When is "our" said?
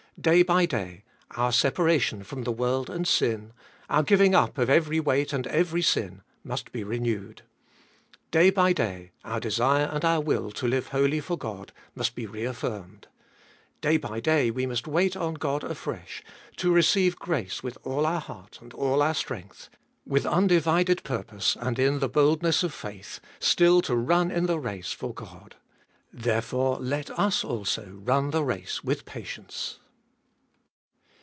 1.31-1.51, 3.89-4.03, 9.23-9.39, 10.05-10.21, 18.05-18.21, 19.01-19.15